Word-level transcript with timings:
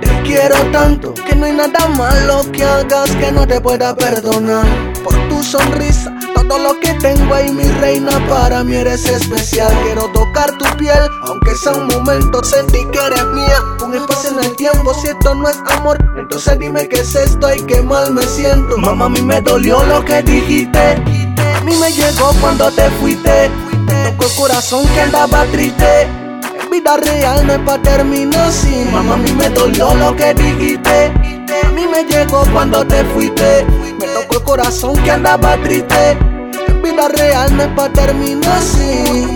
Te 0.00 0.22
quiero 0.22 0.54
tanto 0.70 1.14
que 1.14 1.34
no 1.34 1.46
hay 1.46 1.52
nada 1.52 1.88
malo 1.96 2.42
que 2.52 2.62
hagas 2.62 3.10
que 3.12 3.32
no 3.32 3.46
te 3.46 3.58
pueda 3.62 3.96
perdonar. 3.96 4.66
Por 5.02 5.14
tu 5.30 5.42
sonrisa, 5.42 6.14
todo 6.34 6.58
lo 6.58 6.78
que 6.80 6.92
tengo 7.00 7.34
ahí, 7.34 7.50
mi 7.50 7.64
reina, 7.80 8.10
para 8.28 8.62
mí 8.62 8.74
eres 8.74 9.08
especial. 9.08 9.72
Quiero 9.84 10.02
tocar 10.12 10.52
tu 10.58 10.66
piel, 10.76 11.08
aunque 11.22 11.56
sea 11.56 11.72
un 11.72 11.86
momento, 11.86 12.44
sentí 12.44 12.84
que 12.92 12.98
eres 12.98 13.24
mía. 13.28 13.62
Un 13.82 13.94
espacio 13.94 14.28
en 14.28 14.44
el 14.44 14.56
tiempo, 14.56 14.92
si 14.92 15.08
esto 15.08 15.34
no 15.34 15.48
es 15.48 15.56
amor, 15.78 15.96
entonces 16.18 16.58
dime 16.58 16.86
qué 16.86 17.00
es 17.00 17.14
esto 17.14 17.48
y 17.54 17.62
qué 17.62 17.80
mal 17.80 18.12
me 18.12 18.24
siento. 18.24 18.76
Mamá, 18.76 19.06
a 19.06 19.08
mí 19.08 19.22
me 19.22 19.40
dolió 19.40 19.82
lo 19.84 20.04
que 20.04 20.22
dijiste. 20.22 21.13
A 21.64 21.66
mí 21.66 21.76
me 21.78 21.90
llegó 21.92 22.30
cuando 22.42 22.70
te 22.72 22.90
fuiste. 23.00 23.50
Tocó 24.04 24.26
el 24.26 24.32
corazón 24.36 24.86
que 24.88 25.00
andaba 25.00 25.46
triste. 25.46 26.02
En 26.60 26.70
vida 26.70 26.98
real 26.98 27.46
no 27.46 27.54
es 27.54 27.58
pa' 27.60 27.78
terminar 27.78 28.48
así. 28.48 28.84
Mamá, 28.92 29.14
a 29.14 29.16
mí 29.16 29.32
me 29.32 29.48
dolió 29.48 29.94
lo 29.94 30.14
que 30.14 30.34
dijiste. 30.34 31.06
A 31.64 31.68
mí 31.70 31.86
me 31.86 32.04
llegó 32.04 32.44
cuando 32.52 32.86
te 32.86 33.02
fuiste. 33.04 33.64
Me 33.98 34.06
tocó 34.08 34.34
el 34.34 34.42
corazón 34.42 34.94
que 35.04 35.10
andaba 35.10 35.56
triste. 35.62 36.18
En 36.68 36.82
vida 36.82 37.08
real 37.08 37.56
no 37.56 37.62
es 37.62 37.68
pa' 37.70 37.88
terminar 37.88 38.58
así. 38.58 39.34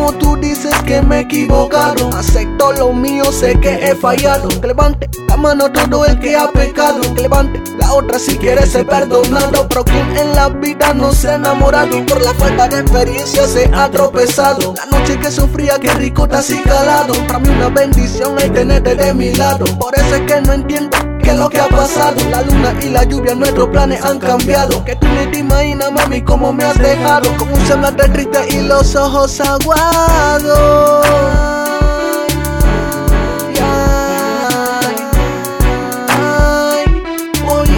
Como 0.00 0.14
tú 0.14 0.34
dices 0.36 0.74
que 0.86 1.02
me 1.02 1.18
he 1.18 1.20
equivocado, 1.20 2.08
acepto 2.16 2.72
lo 2.72 2.90
mío, 2.90 3.30
sé 3.30 3.60
que 3.60 3.74
he 3.74 3.94
fallado. 3.94 4.48
Que 4.48 4.68
levante 4.68 5.10
la 5.28 5.36
mano 5.36 5.70
todo 5.70 6.06
el 6.06 6.18
que 6.18 6.34
ha 6.34 6.50
pecado. 6.50 7.02
Que 7.14 7.20
levante 7.20 7.62
la 7.76 7.92
otra 7.92 8.18
si 8.18 8.38
quiere 8.38 8.64
ser 8.64 8.86
perdonado. 8.86 9.68
Pero 9.68 9.84
quien 9.84 10.16
en 10.16 10.34
la 10.34 10.48
vida 10.48 10.94
no 10.94 11.12
se 11.12 11.28
ha 11.28 11.34
enamorado, 11.34 12.02
por 12.06 12.22
la 12.22 12.32
falta 12.32 12.66
de 12.68 12.80
experiencia 12.80 13.46
se 13.46 13.70
ha 13.74 13.90
tropezado. 13.90 14.72
La 14.74 14.86
noche 14.86 15.18
que 15.18 15.30
sufría, 15.30 15.78
que 15.78 15.90
rico 15.90 16.26
te 16.26 16.36
has 16.36 16.50
calado. 16.64 17.12
Para 17.26 17.40
mí 17.40 17.50
una 17.50 17.68
bendición 17.68 18.38
el 18.38 18.50
tenerte 18.54 18.94
de 18.94 19.12
mi 19.12 19.34
lado. 19.34 19.66
Por 19.78 19.94
eso 19.98 20.14
es 20.14 20.22
que 20.22 20.40
no 20.40 20.54
entiendo 20.54 21.09
lo 21.34 21.48
que 21.48 21.60
ha 21.60 21.68
pasado. 21.68 22.16
La 22.30 22.42
luna 22.42 22.74
y 22.82 22.88
la 22.90 23.04
lluvia, 23.04 23.34
nuestros 23.34 23.68
planes 23.68 24.04
han 24.04 24.18
cambiado. 24.18 24.84
Que 24.84 24.96
tú 24.96 25.06
ni 25.08 25.26
te 25.26 25.38
imaginas, 25.38 25.92
mami, 25.92 26.22
cómo 26.22 26.52
me 26.52 26.64
has 26.64 26.78
dejado. 26.78 27.34
Con 27.36 27.52
un 27.52 27.66
semblante 27.66 28.08
triste 28.08 28.38
y 28.50 28.62
los 28.62 28.94
ojos 28.96 29.40
aguados. 29.40 31.06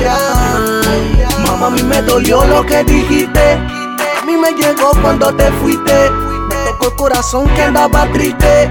Ay. 0.08 1.25
Mamá, 1.47 1.67
a 1.67 1.70
mí 1.70 1.83
me 1.83 2.03
dolió 2.03 2.45
lo 2.45 2.64
que 2.67 2.83
dijiste. 2.84 3.53
A 3.53 4.25
mí 4.27 4.36
me 4.36 4.53
llegó 4.53 4.91
cuando 5.00 5.34
te 5.34 5.50
fuiste. 5.53 6.11
Me 6.48 6.55
tocó 6.67 6.86
el 6.86 6.97
corazón 6.97 7.48
que 7.55 7.62
andaba 7.62 8.06
triste. 8.12 8.70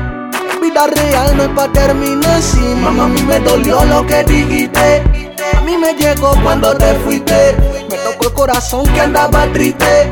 Vida 0.61 0.85
real 0.85 1.35
no 1.35 1.43
es 1.43 1.49
pa' 1.49 1.67
terminar 1.69 2.37
así. 2.37 2.59
Mamá, 2.59 3.05
a 3.05 3.07
mí 3.07 3.23
me 3.23 3.39
dolió 3.39 3.83
lo 3.83 4.05
que 4.05 4.23
dijiste. 4.23 5.01
A 5.57 5.61
mí 5.61 5.75
me 5.75 5.95
llegó 5.95 6.33
cuando 6.43 6.75
te 6.75 6.93
fuiste. 6.99 7.57
Me 7.89 7.97
tocó 7.97 8.27
el 8.27 8.33
corazón 8.33 8.85
que 8.93 9.01
andaba 9.01 9.51
triste. 9.53 10.07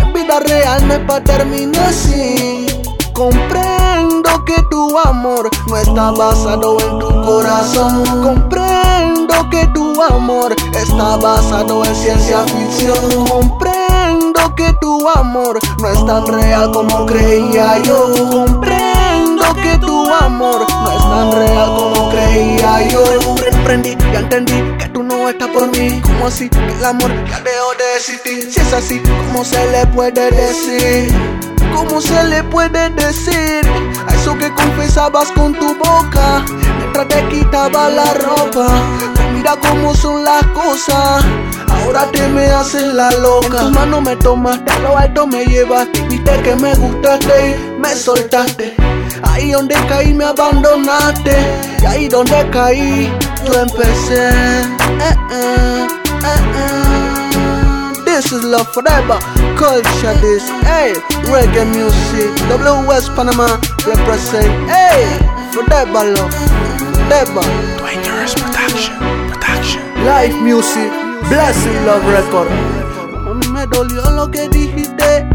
En 0.00 0.12
vida 0.12 0.40
real 0.40 0.88
no 0.88 0.94
es 0.94 1.00
pa' 1.06 1.20
terminar 1.20 1.86
así. 1.88 2.66
Comprendo 3.12 4.44
que 4.44 4.60
tu 4.70 4.98
amor 4.98 5.48
no 5.68 5.76
está 5.76 6.10
basado 6.10 6.80
en 6.80 6.98
tu 6.98 7.22
corazón. 7.22 8.04
Comprendo 8.24 9.50
que 9.50 9.68
tu 9.68 10.02
amor 10.02 10.56
está 10.74 11.16
basado 11.16 11.84
en 11.84 11.94
ciencia 11.94 12.40
ficción. 12.40 13.24
Comprendo 13.28 14.54
que 14.56 14.72
tu 14.80 15.08
amor 15.10 15.60
no 15.80 15.88
es 15.88 16.04
tan 16.06 16.26
real 16.26 16.72
como 16.72 17.06
creía 17.06 17.78
yo. 17.84 18.12
Comprendo 18.30 18.91
que 19.54 19.78
tu 19.78 20.12
amor 20.12 20.66
no 20.68 20.90
es 20.90 20.98
tan 20.98 21.32
real 21.32 21.66
como 21.66 22.10
creía 22.10 22.88
yo. 22.88 23.02
Comprendí 23.50 23.96
y 24.12 24.16
entendí 24.16 24.54
que 24.78 24.88
tú 24.88 25.02
no 25.02 25.28
estás 25.28 25.48
por 25.48 25.68
mí. 25.76 26.00
¿Cómo 26.02 26.26
así? 26.26 26.48
Que 26.48 26.58
el 26.58 26.84
amor 26.84 27.10
ya 27.28 27.40
dejó 27.40 27.72
de 27.78 27.96
existir. 27.96 28.52
Si 28.52 28.60
es 28.60 28.72
así, 28.72 29.00
¿cómo 29.00 29.44
se 29.44 29.70
le 29.70 29.86
puede 29.86 30.30
decir? 30.30 31.14
¿Cómo 31.74 32.00
se 32.00 32.24
le 32.24 32.44
puede 32.44 32.90
decir 32.90 33.66
a 34.06 34.14
eso 34.14 34.36
que 34.36 34.52
confesabas 34.52 35.30
con 35.32 35.54
tu 35.54 35.74
boca 35.76 36.44
mientras 36.78 37.08
te 37.08 37.28
quitaba 37.28 37.88
la 37.88 38.12
ropa? 38.14 38.68
Mira 39.34 39.56
cómo 39.56 39.94
son 39.94 40.22
las 40.22 40.46
cosas. 40.48 41.24
Ahora 41.68 42.06
te 42.12 42.28
me 42.28 42.46
haces 42.46 42.92
la 42.92 43.10
loca. 43.12 43.60
En 43.60 43.66
tu 43.66 43.70
mano 43.70 44.00
me 44.00 44.16
tomaste, 44.16 44.70
a 44.70 44.78
lo 44.80 44.98
alto 44.98 45.26
me 45.26 45.44
llevaste. 45.46 46.00
Viste 46.08 46.42
que 46.42 46.54
me 46.56 46.74
gustaste 46.74 47.50
y 47.50 47.80
me 47.80 47.94
soltaste. 47.94 48.76
Ahí 49.22 49.52
donde 49.52 49.74
caí 49.88 50.12
me 50.12 50.24
abandonaste. 50.24 51.36
Y 51.82 51.86
ahí 51.86 52.08
donde 52.08 52.48
caí 52.50 53.12
yo 53.44 53.60
empecé. 53.60 54.28
Eh, 54.28 55.16
eh, 55.30 55.86
eh, 56.24 56.42
eh. 56.56 56.92
This 58.04 58.26
is 58.26 58.44
love 58.44 58.68
forever. 58.72 59.18
Culture 59.56 60.14
this, 60.20 60.44
hey, 60.62 60.92
reggae 61.32 61.64
music. 61.64 62.30
WS 62.48 63.08
Panama 63.16 63.58
represent, 63.86 64.52
hey, 64.68 65.18
forever 65.52 66.04
love, 66.12 66.34
forever. 66.92 67.42
Dangerous 67.80 68.34
Production. 68.34 68.94
Production. 69.32 69.82
Live 70.04 70.36
music, 70.42 70.90
blessing 71.28 71.86
love 71.86 72.04
record. 72.12 72.48
A 73.26 73.34
mí 73.34 73.48
me 73.48 73.66
dolió 73.66 74.02
lo 74.10 74.30
que 74.30 74.48
dijiste. 74.48 75.26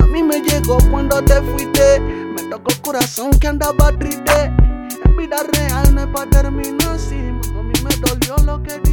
A 0.00 0.06
mí 0.06 0.22
me 0.22 0.40
llegó 0.40 0.78
cuando 0.90 1.22
te 1.22 1.40
fuiste. 1.40 2.23
corazón 2.94 3.32
que 3.40 3.48
andaba 3.48 3.90
triste. 3.98 4.44
En 5.04 5.16
vida 5.16 5.38
real 5.52 5.92
no 5.96 6.02
es 6.02 6.06
pa' 6.06 6.26
terminar 6.26 6.92
así. 6.92 7.16
A 7.16 7.62
mí 7.64 7.72
me 7.82 7.96
dolió 7.96 8.36
lo 8.44 8.62
que 8.62 8.83